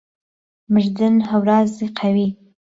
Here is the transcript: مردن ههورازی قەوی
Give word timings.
مردن 0.73 1.15
ههورازی 1.29 1.87
قەوی 1.97 2.29